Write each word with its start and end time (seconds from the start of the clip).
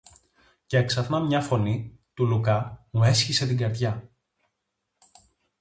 Κι 0.65 0.75
έξαφνα 0.75 1.19
μια 1.19 1.41
φωνή, 1.41 1.99
του 2.13 2.25
Λουκά, 2.25 2.87
μου 2.91 3.03
έσχισε 3.03 3.47
την 3.47 3.57
καρδιά. 3.57 4.09